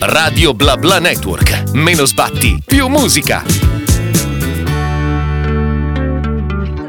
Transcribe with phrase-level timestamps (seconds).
[0.00, 1.70] Radio Bla Bla Network.
[1.72, 3.42] Meno sbatti, più musica.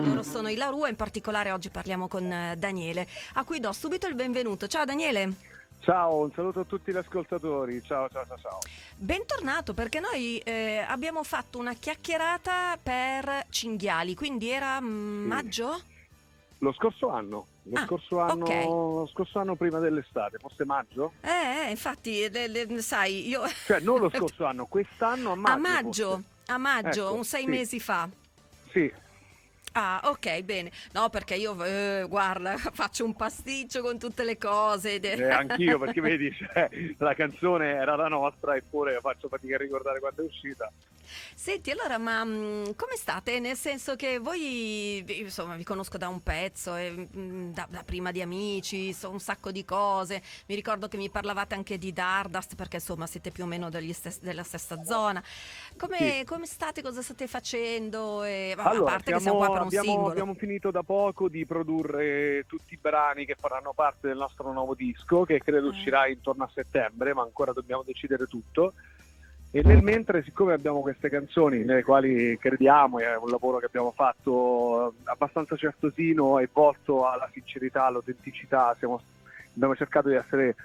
[0.04, 3.72] Loro sono i La Rua, in particolare oggi parliamo con eh, Daniele, a cui do
[3.72, 4.68] subito il benvenuto.
[4.68, 5.34] Ciao Daniele.
[5.80, 7.82] Ciao, un saluto a tutti gli ascoltatori.
[7.86, 8.60] Ciao, ciao, ciao, ciao.
[8.98, 15.28] Bentornato perché noi eh, abbiamo fatto una chiacchierata per cinghiali, quindi era mm, Sì.
[15.28, 15.80] maggio?
[16.60, 18.66] Lo scorso anno, lo, Ah, scorso anno ok.
[18.66, 21.14] lo scorso anno prima dell'estate, forse maggio?
[21.22, 23.42] Eh, eh, infatti, le- le- sai, io...
[23.68, 25.54] Cioè, non lo scorso anno, quest'anno a maggio.
[25.54, 26.26] a maggio, forse.
[26.48, 27.48] a maggio, Ecco, un sei sì.
[27.50, 28.10] mesi fa.
[28.72, 28.92] Sì,
[29.78, 30.72] Ah, ok, bene.
[30.94, 35.02] No, perché io, eh, guarda, faccio un pasticcio con tutte le cose.
[35.02, 40.00] eh, anch'io perché vedi, cioè, la canzone era la nostra eppure faccio fatica a ricordare
[40.00, 40.72] quando è uscita.
[41.36, 43.40] Senti, allora, ma mh, come state?
[43.40, 48.12] Nel senso che voi, insomma, vi conosco da un pezzo, e, mh, da, da prima
[48.12, 50.22] di amici, so un sacco di cose.
[50.48, 54.20] Mi ricordo che mi parlavate anche di Dardust, perché insomma siete più o meno stes-
[54.22, 55.24] della stessa zona.
[55.78, 56.24] Come, Sì.
[56.26, 56.82] come state?
[56.82, 58.24] Cosa state facendo?
[58.24, 60.10] E, vabbè, Allora, a parte che siamo qua per un abbiamo, singolo.
[60.12, 64.74] abbiamo finito da poco di produrre tutti i brani che faranno parte del nostro nuovo
[64.76, 65.70] disco, che credo Eh.
[65.70, 68.74] uscirà intorno a settembre, ma ancora dobbiamo decidere tutto.
[69.56, 73.94] E nel mentre, siccome abbiamo queste canzoni nelle quali crediamo, è un lavoro che abbiamo
[73.96, 79.00] fatto eh, abbastanza certosino e volto alla sincerità, all'autenticità, siamo-
[79.56, 80.56] abbiamo cercato di essere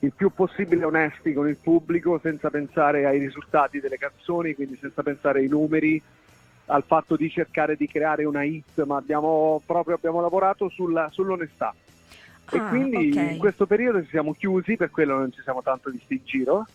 [0.00, 5.02] il più possibile onesti con il pubblico senza pensare ai risultati delle canzoni, quindi senza
[5.02, 6.02] pensare ai numeri,
[6.66, 11.74] al fatto di cercare di creare una hit, ma abbiamo proprio abbiamo lavorato sulla- sull'onestà.
[12.50, 13.30] e Ah, quindi ok.
[13.32, 16.66] in questo periodo ci siamo chiusi, per quello non ci siamo tanto visti in giro.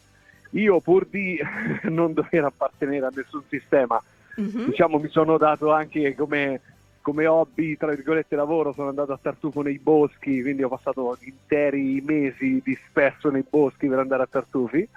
[0.52, 1.40] Io pur di
[1.90, 4.02] non dover appartenere a nessun sistema,
[4.36, 4.66] Mhm.
[4.68, 6.62] diciamo mi sono dato anche come,
[7.02, 12.02] come hobby, tra virgolette lavoro, sono andato a Tartufo nei boschi, quindi ho passato interi
[12.06, 14.88] mesi disperso nei boschi per andare a Tartufi.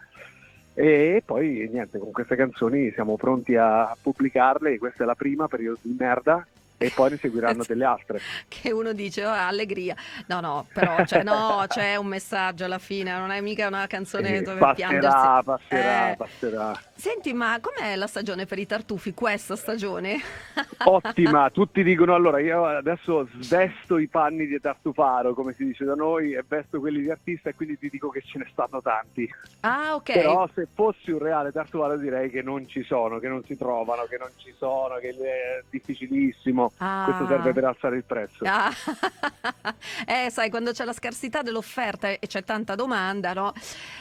[0.74, 5.78] E poi niente, con queste canzoni siamo pronti a pubblicarle, questa è la prima, periodo
[5.82, 6.46] di merda,
[6.86, 8.20] e poi ne seguiranno delle altre.
[8.48, 9.94] Che uno dice, oh, allegria.
[10.26, 14.36] No, no, però cioè, no, c'è un messaggio alla fine, non è mica una canzone
[14.36, 15.08] Eh, dove piangersi.
[15.08, 16.16] passerà, passerà, Eh.
[16.16, 16.80] passerà.
[16.94, 20.20] Senti, ma com'è la stagione per i tartufi, questa stagione?
[20.84, 25.94] Ottima, tutti dicono allora io adesso svesto i panni di tartufaro, come si dice da
[25.94, 29.28] noi, e vesto quelli di artista e quindi ti dico che ce ne stanno tanti.
[29.60, 30.12] Ah, ok.
[30.12, 34.04] Però se fossi un reale tartufaro direi che non ci sono, che non si trovano,
[34.04, 36.71] che non ci sono, che è difficilissimo.
[36.78, 37.04] Ah.
[37.04, 38.44] Questo serve per alzare il prezzo.
[38.44, 38.70] Ah,
[40.06, 43.52] eh, sai, quando c'è la scarsità dell'offerta e c'è tanta domanda, no?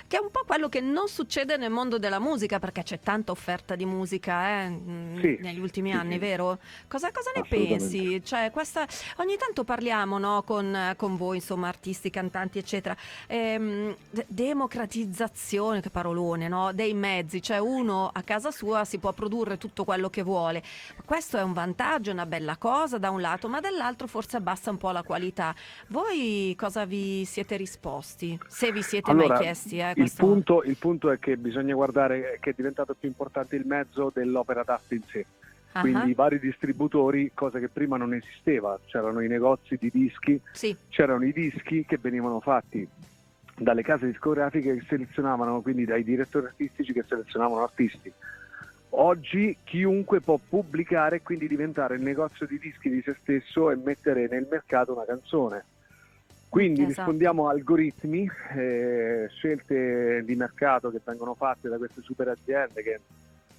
[0.07, 3.31] Che è un po' quello che non succede nel mondo della musica, perché c'è tanta
[3.31, 6.19] offerta di musica eh, mm, Sì, negli ultimi sì, anni, sì.
[6.19, 6.59] vero?
[6.87, 8.23] Cosa, cosa ne pensi?
[8.23, 8.87] Cioè, questa,
[9.17, 12.95] ogni tanto parliamo no, con, con voi, insomma, artisti, cantanti, eccetera.
[13.27, 16.71] Ehm, de- democratizzazione, che parolone, no?
[16.73, 20.63] Dei mezzi, cioè uno a casa sua si può produrre tutto quello che vuole.
[21.05, 24.77] Questo è un vantaggio, una bella cosa da un lato, ma dall'altro forse abbassa un
[24.77, 25.55] po' la qualità.
[25.87, 28.39] Voi cosa vi siete risposti?
[28.45, 32.37] Se vi siete Allora, mai chiesti, eh, il, punto, il punto è che bisogna guardare
[32.39, 35.25] che è diventato più importante il mezzo dell'opera d'arte in sé.
[35.71, 40.39] Ah, quindi i vari distributori, cosa che prima non esisteva, c'erano i negozi di dischi,
[40.51, 42.87] Sì, c'erano i dischi che venivano fatti
[43.57, 48.13] dalle case discografiche che selezionavano, quindi dai direttori artistici che selezionavano artisti.
[48.93, 53.75] Oggi chiunque può pubblicare e quindi diventare il negozio di dischi di se stesso e
[53.75, 55.63] mettere nel mercato una canzone.
[56.49, 56.95] Quindi Esatto.
[56.97, 62.99] rispondiamo a algoritmi, eh, scelte di mercato che vengono fatte da queste super aziende che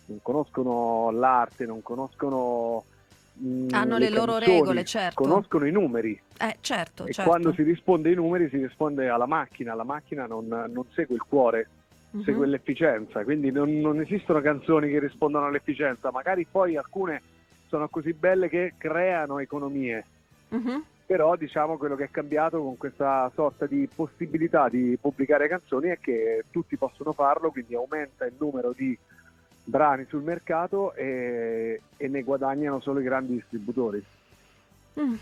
[0.07, 2.85] non conoscono l'arte, non conoscono
[3.33, 5.23] mh, Hanno le loro canzoni, regole, certo.
[5.23, 7.31] Conoscono i numeri eh, certo, e certo.
[7.31, 11.23] quando si risponde ai numeri si risponde alla macchina, la macchina non, non segue il
[11.23, 11.69] cuore,
[12.13, 12.23] Mhm.
[12.25, 17.23] segue l'efficienza, quindi non, non esistono canzoni che rispondono all'efficienza, magari poi alcune
[17.69, 20.05] sono così belle che creano economie,
[20.51, 20.85] Mhm.
[21.07, 25.99] però diciamo quello che è cambiato con questa sorta di possibilità di pubblicare canzoni è
[25.99, 28.97] che tutti possono farlo, quindi aumenta il numero di
[29.65, 34.05] brani sul mercato e, e ne guadagnano solo i grandi distributori.
[35.01, 35.15] Mm,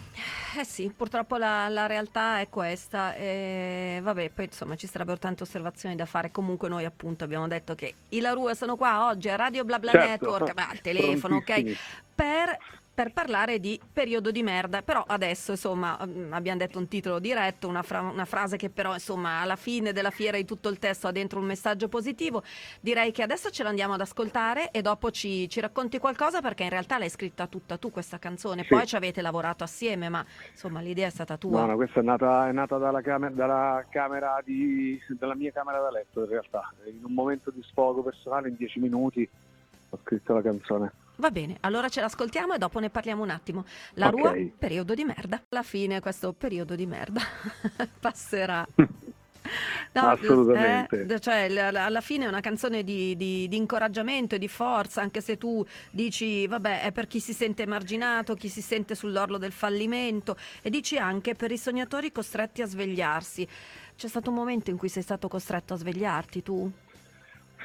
[0.59, 3.15] Eh sì, purtroppo la, la realtà è questa.
[3.15, 6.33] E vabbè, poi insomma ci sarebbero tante osservazioni da fare.
[6.33, 9.79] Comunque noi appunto abbiamo detto che i La Rua sono qua oggi a Radio Bla
[9.79, 11.77] Bla Certo, Network, ma al telefono, ok?
[12.15, 12.59] Per,
[13.01, 14.83] per parlare di periodo di merda.
[14.83, 18.93] Però adesso, insomma, mm, abbiamo detto un titolo diretto, una, fra- una frase che però,
[18.93, 22.43] insomma, alla fine della fiera di tutto il testo ha dentro un messaggio positivo.
[22.79, 26.69] Direi che adesso ce l'andiamo ad ascoltare e dopo ci, ci racconti qualcosa perché in
[26.69, 28.65] realtà l'hai scritta tutta tu questa canzone.
[28.65, 28.69] Sì.
[28.69, 31.61] Poi ci avete lavorato assieme, ma insomma l'idea è stata tua.
[31.61, 35.81] No, no, questa è nata, è nata dalla, cam- dalla camera di, dalla mia camera
[35.81, 36.71] da letto in realtà.
[36.85, 39.27] In un momento di sfogo personale, in dieci minuti,
[39.89, 40.93] ho scritto la canzone.
[41.21, 43.65] Va bene, allora ce l'ascoltiamo e dopo ne parliamo un attimo.
[43.95, 44.13] La Ok.
[44.17, 45.43] Rua, periodo di merda.
[45.51, 47.21] Alla fine questo periodo di merda
[48.01, 48.67] passerà.
[49.93, 51.07] No, Assolutamente.
[51.09, 55.21] eh, cioè, alla fine è una canzone di, di- di incoraggiamento e di forza, anche
[55.21, 59.51] se tu dici, vabbè, è per chi si sente emarginato, chi si sente sull'orlo del
[59.51, 63.49] fallimento, e dici anche per i sognatori costretti a svegliarsi.
[63.97, 66.71] C'è stato un momento in cui sei stato costretto a svegliarti tu?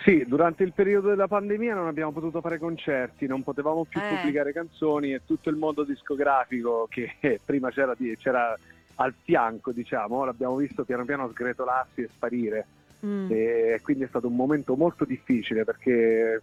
[0.04, 4.16] Sì, durante il periodo della pandemia non abbiamo potuto fare concerti, non potevamo più Eh.
[4.16, 7.12] pubblicare canzoni e tutto il mondo discografico che
[7.44, 8.56] prima c'era, di- c'era
[8.96, 12.66] al fianco, diciamo, l'abbiamo visto piano piano sgretolarsi e sparire.
[13.06, 13.28] Mm.
[13.30, 16.40] E quindi è stato un momento molto difficile perché,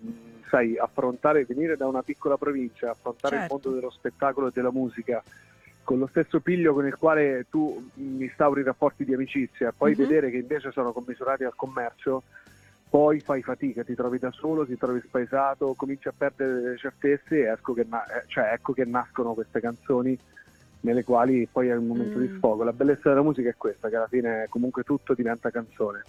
[0.49, 3.55] sai, affrontare, venire da una piccola provincia, affrontare Certo.
[3.55, 5.23] il mondo dello spettacolo e della musica
[5.85, 9.97] con lo stesso piglio con il quale tu instauri rapporti di amicizia, poi Mhm.
[9.97, 12.23] vedere che invece sono commisurati al commercio,
[12.93, 17.39] poi fai fatica, ti trovi da solo, ti trovi spaesato, cominci a perdere le certezze
[17.39, 20.15] e ecco che, na- eh, cioè, ecco che nascono queste canzoni
[20.81, 22.37] nelle quali poi è il momento di Mm.
[22.37, 22.65] sfogo.
[22.65, 26.05] La bellezza della musica è questa, che alla fine comunque tutto diventa canzone.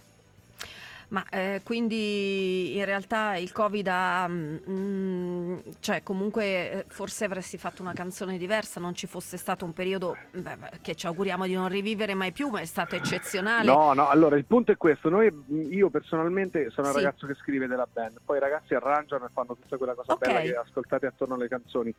[1.13, 7.83] Ma eh, quindi in realtà il Covid ha, mm, cioè comunque eh, forse avresti fatto
[7.83, 11.69] una canzone diversa, non ci fosse stato un periodo beh, che ci auguriamo di non
[11.69, 13.65] rivivere mai più, ma è stato eccezionale.
[13.71, 15.31] No, no, allora il punto è questo, noi,
[15.69, 16.95] io personalmente sono Sì.
[16.95, 20.25] ragazzo che scrive della band, poi i ragazzi arrangiano e fanno tutta quella cosa Ok.
[20.25, 21.93] bella che ascoltate attorno alle canzoni,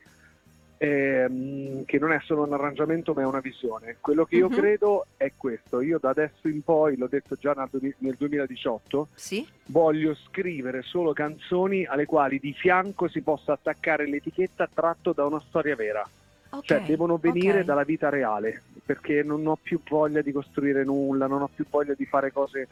[0.84, 3.96] ehm, che non è solo un arrangiamento ma è una visione.
[4.00, 4.54] Quello che io Mhm.
[4.54, 9.08] credo è questo, io da adesso in poi, l'ho detto già nel du- nel 2018,
[9.14, 9.46] Sì?
[9.66, 15.42] voglio scrivere solo canzoni alle quali di fianco si possa attaccare l'etichetta tratto da una
[15.48, 16.06] storia vera.
[16.50, 17.64] Ok, Cioè, devono venire ok.
[17.64, 21.94] dalla vita reale, perché non ho più voglia di costruire nulla, non ho più voglia
[21.94, 22.68] di fare cose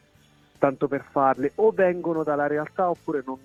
[0.57, 3.37] tanto per farle, o vengono dalla realtà oppure non,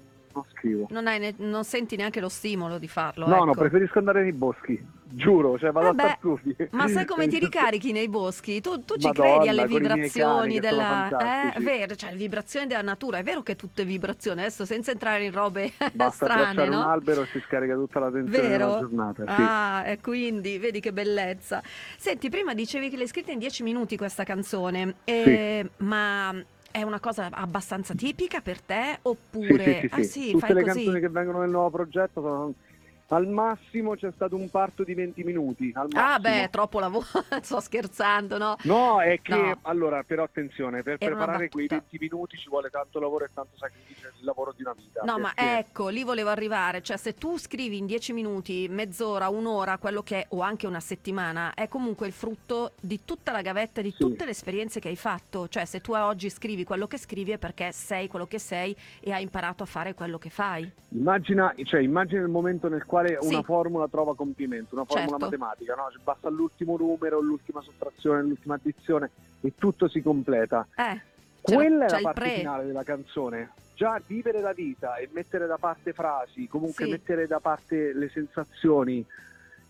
[0.42, 0.86] non scrivo.
[0.90, 3.26] Non, ne- non senti neanche lo stimolo di farlo.
[3.26, 3.60] No, no, ecco.
[3.60, 6.56] preferisco andare nei boschi, giuro, cioè vado Vabbè, a Tartufi.
[6.70, 8.60] Ma sai come ti ricarichi nei boschi?
[8.60, 11.52] Tu, tu ci Madonna, credi alle vibrazioni della...
[11.54, 14.90] Eh, vero, cioè le vibrazioni della natura, è vero che tutto è vibrazione, adesso senza
[14.90, 16.80] entrare in robe Basta strane, no?
[16.80, 18.66] un albero e si scarica tutta la tensione Vero?
[18.66, 19.22] della giornata.
[19.22, 19.42] sì.
[19.42, 21.62] Ah, e quindi vedi che bellezza.
[21.96, 26.34] Senti, prima dicevi che l'hai scritta in dieci minuti questa canzone, eh, ma
[26.70, 28.98] è una cosa abbastanza tipica per te
[29.40, 29.64] Sì, oppure...
[29.64, 30.12] sì, sì, Ah sì.
[30.12, 30.64] sì, Tutte fai le così?
[30.64, 32.54] canzoni che vengono nel nuovo progetto sono...
[33.10, 35.72] Al massimo c'è stato un parto di 20 minuti.
[35.94, 37.06] Ah beh, troppo lavoro,
[37.40, 38.56] sto scherzando, no?
[38.64, 39.58] No, è che No.
[39.62, 41.86] allora, però attenzione, per Era preparare quei battuta.
[41.90, 45.00] 20 minuti ci vuole tanto lavoro e tanto sacrificio, il lavoro di una vita.
[45.04, 49.78] No, ma ecco, lì volevo arrivare, cioè se tu scrivi in dieci minuti, mezz'ora, un'ora,
[49.78, 53.80] quello che è, o anche una settimana, è comunque il frutto di tutta la gavetta,
[53.80, 53.96] di Sì.
[53.96, 55.48] tutte le esperienze che hai fatto.
[55.48, 59.12] Cioè se tu oggi scrivi quello che scrivi è perché sei quello che sei e
[59.12, 60.70] hai imparato a fare quello che fai.
[60.90, 63.26] Immagina, cioè, immagina il momento nel quale Sì.
[63.34, 65.24] una formula trova compimento, una formula Certo.
[65.24, 65.88] matematica, no?
[65.90, 69.10] Cioè, basta l'ultimo numero, l'ultima sottrazione, l'ultima addizione
[69.40, 70.66] e tutto si completa.
[70.76, 71.00] Eh,
[71.40, 72.30] Quella è la parte pre.
[72.30, 73.50] finale della canzone.
[73.74, 76.90] Già vivere la vita e mettere da parte frasi, comunque Sì.
[76.90, 79.04] mettere da parte le sensazioni,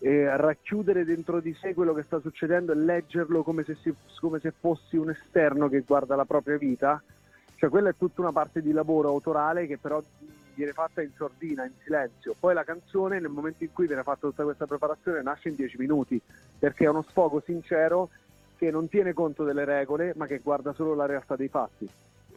[0.01, 4.53] racchiudere dentro di sé quello che sta succedendo e leggerlo come se, si- come se
[4.57, 7.01] fossi un esterno che guarda la propria vita.
[7.55, 10.01] Cioè quella è tutta una parte di lavoro autorale che però
[10.59, 12.35] viene fatta in sordina, in silenzio.
[12.37, 15.77] Poi la canzone nel momento in cui viene fatta tutta questa preparazione nasce in dieci
[15.77, 16.21] minuti
[16.59, 18.09] perché è uno sfogo sincero
[18.57, 21.89] che non tiene conto delle regole ma che guarda solo la realtà dei fatti.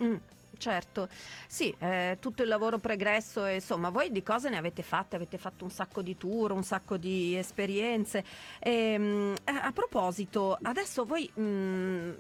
[0.05, 0.15] Mm,
[0.57, 1.09] certo,
[1.49, 5.37] sì, eh, tutto il lavoro pregresso, e, insomma, voi di cose ne avete fatte, avete
[5.37, 8.25] fatto un sacco di tour, un sacco di esperienze.
[8.61, 11.29] Ehm, eh, a proposito, adesso voi...
[11.39, 12.12] mm,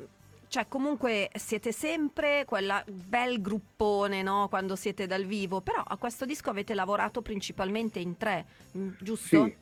[0.52, 4.48] cioè, comunque siete sempre quella bel gruppone, no?
[4.50, 8.44] Quando siete dal vivo, però a questo disco avete lavorato principalmente in tre,
[8.76, 9.44] mm, giusto?
[9.46, 9.56] Sì.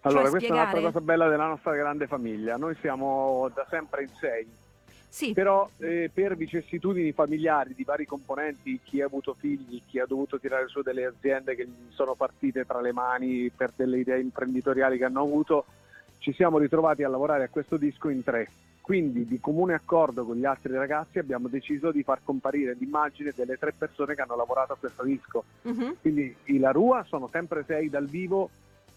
[0.00, 0.92] Allora, questa è un'altra spiegare?
[0.94, 2.56] cosa bella della nostra grande famiglia.
[2.56, 4.48] Noi siamo da sempre in sei,
[5.10, 10.06] Sì, però eh, per vicissitudini familiari di vari componenti, chi ha avuto figli, chi ha
[10.06, 14.20] dovuto tirare su delle aziende che gli sono partite tra le mani per delle idee
[14.20, 15.66] imprenditoriali che hanno avuto,
[16.16, 18.48] ci siamo ritrovati a lavorare a questo disco in tre.
[18.80, 23.56] Quindi di comune accordo con gli altri ragazzi abbiamo deciso di far comparire l'immagine delle
[23.56, 25.44] tre persone che hanno lavorato a questo disco.
[25.62, 28.50] mhm, Quindi i La Rua sono sempre sei dal vivo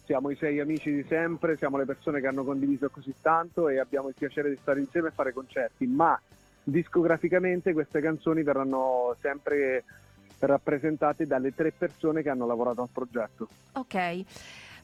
[0.06, 3.80] siamo i sei amici di sempre, siamo le persone che hanno condiviso così tanto e
[3.80, 6.20] abbiamo il piacere di stare insieme e fare concerti, ma
[6.62, 9.84] discograficamente queste canzoni verranno sempre
[10.40, 13.48] rappresentate dalle tre persone che hanno lavorato al progetto.
[13.74, 14.24] Ok.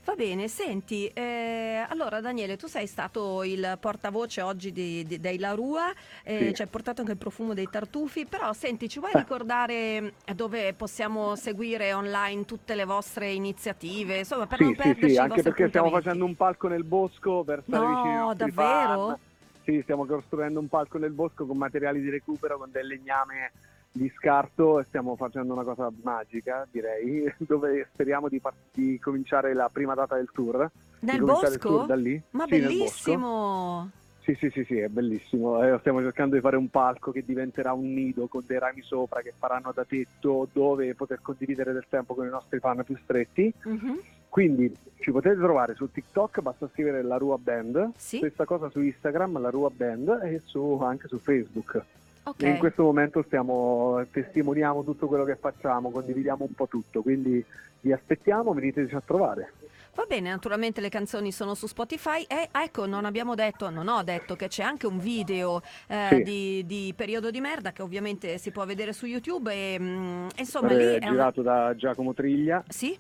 [0.10, 5.38] Va bene, senti, eh, allora Daniele, tu sei stato il portavoce oggi di, di, dei
[5.38, 6.56] La Rua, eh, Sì.
[6.56, 9.18] ci hai portato anche il profumo dei tartufi, però senti, ci vuoi Eh.
[9.20, 15.10] ricordare dove possiamo seguire online tutte le vostre iniziative, insomma, per Sì, non sì, perderci
[15.12, 18.52] sì, anche perché stiamo facendo un palco nel bosco per stare No, vicini ai nostri
[18.52, 19.06] davvero?
[19.06, 19.20] fan.
[19.64, 23.54] Sì, stiamo costruendo un palco nel bosco con materiali di recupero, con del legname
[23.92, 29.54] di scarto e stiamo facendo una cosa magica, direi, dove speriamo di, far- di cominciare
[29.54, 30.70] la prima data del tour.
[31.02, 31.58] Nel bosco?
[31.58, 32.22] tour da lì.
[32.32, 33.90] Ma Sì, bellissimo!
[34.22, 35.64] Sì, sì, sì, sì, è bellissimo.
[35.64, 39.22] Eh, stiamo cercando di fare un palco che diventerà un nido con dei rami sopra
[39.22, 43.52] che faranno da tetto dove poter condividere del tempo con i nostri fan più stretti.
[43.64, 48.70] Mhm, Quindi ci potete trovare su TikTok, basta scrivere la Rua Band, Sì, stessa cosa
[48.70, 51.84] su Instagram, la Rua Band e su- anche su Facebook.
[52.30, 52.44] Ok.
[52.44, 57.44] E in questo momento stiamo, testimoniamo tutto quello che facciamo, condividiamo un po' tutto, quindi
[57.82, 59.54] vi aspettiamo, veniteci a trovare.
[59.96, 64.02] Va bene, naturalmente le canzoni sono su Spotify e ecco, non abbiamo detto, non ho
[64.04, 66.24] detto che c'è anche un video eh, Sì.
[66.24, 70.70] di, di Periodo di Merda che ovviamente si può vedere su YouTube e mm, insomma
[70.70, 71.10] Eh, lì è una...
[71.10, 72.98] girato da Giacomo Triglia, Sì?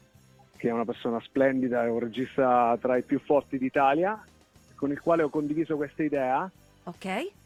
[0.57, 4.21] che è una persona splendida, è un regista tra i più forti d'Italia,
[4.75, 6.49] con il quale ho condiviso questa idea,
[6.83, 6.97] Ok,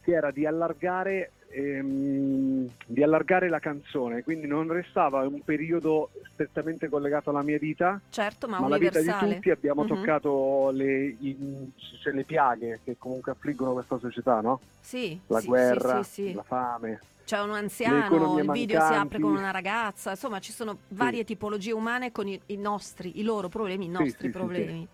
[0.02, 6.88] che era di allargare, ehm, di allargare la canzone, quindi non restava un periodo strettamente
[6.88, 9.86] collegato alla mia vita, certo, ma, ma la vita di tutti abbiamo Mhm.
[9.88, 14.60] toccato le, i- cioè, le piaghe che comunque affliggono questa società, no?
[14.80, 17.00] Sì, La sì, guerra, sì, sì, la fame.
[17.24, 19.20] C'è un anziano, il video si apre mancanti.
[19.22, 23.48] con una ragazza, insomma ci sono varie tipologie umane con i, i nostri, i loro
[23.48, 24.86] problemi, i nostri problemi.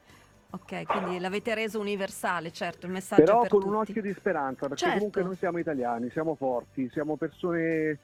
[0.52, 3.72] Ok, quindi l'avete reso universale, certo, il messaggio Però per con tutti.
[3.72, 4.96] un occhio di speranza, perché Certo.
[4.96, 7.98] comunque noi siamo italiani, siamo forti, siamo persone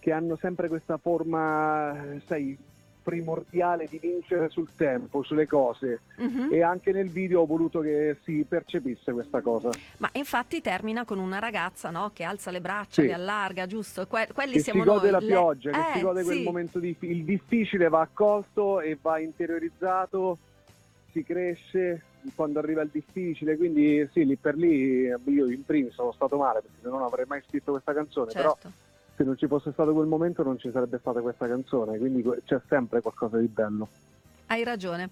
[0.00, 2.56] che hanno sempre questa forma, sai,
[3.04, 6.00] primordiale di vincere sul tempo, sulle cose.
[6.16, 6.48] Mhm.
[6.50, 9.70] E anche nel video ho voluto che si percepisse questa cosa.
[9.98, 13.06] Ma infatti termina con una ragazza no, che alza le braccia, Sì.
[13.06, 14.08] le allarga, giusto?
[14.08, 15.10] Que- quelli Che siamo si gode noi.
[15.12, 16.42] la le- pioggia, che Eh, si gode quel sì.
[16.42, 16.96] momento di...
[16.98, 20.38] Il difficile va accolto e va interiorizzato,
[21.16, 22.02] si cresce
[22.34, 26.60] quando arriva il difficile, quindi sì, lì per lì io in primis sono stato male
[26.60, 28.76] perché non avrei mai scritto questa canzone, però Certo.
[29.16, 32.60] se non ci fosse stato quel momento non ci sarebbe stata questa canzone, quindi c'è
[32.68, 33.88] sempre qualcosa di bello.
[34.48, 35.08] Hai ragione.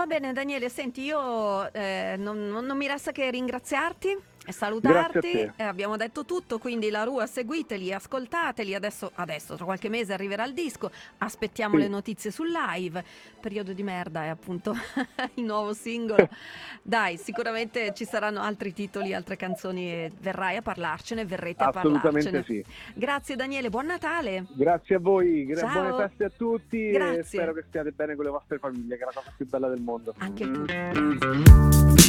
[0.00, 4.16] Va bene Daniele, senti, io eh, non, non- mi resta che ringraziarti
[4.46, 5.52] e salutarti.
[5.54, 8.74] Eh, abbiamo detto tutto, quindi la Rua seguiteli, ascoltateli.
[8.74, 11.82] Adesso, adesso tra qualche mese arriverà il disco, aspettiamo Sì.
[11.82, 13.04] le notizie sul live.
[13.38, 14.74] Periodo di merda è appunto
[15.34, 16.26] il nuovo singolo.
[16.82, 22.30] Dai, sicuramente ci saranno altri titoli, altre canzoni e verrai a parlarcene, verrete a Assolutamente
[22.30, 22.62] parlarcene.
[22.64, 22.72] sì.
[22.94, 24.46] Grazie Daniele, buon Natale.
[24.54, 27.22] Grazie a voi, gra- buone feste a tutti e Grazie.
[27.24, 29.80] spero che stiate bene con le vostre famiglie, che è la cosa più bella del
[29.90, 30.14] mondo.
[30.18, 30.64] Anche tu.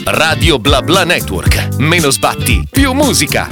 [0.05, 1.77] Radio Bla Bla Network.
[1.77, 3.49] Meno sbatti, più musica.